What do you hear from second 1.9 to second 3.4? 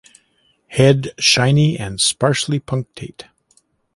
sparsely punctate.